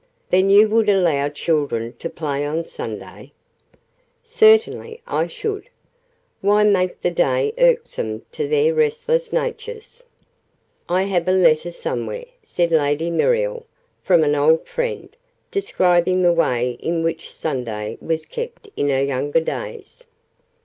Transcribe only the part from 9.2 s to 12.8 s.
natures?" "I have a letter somewhere," said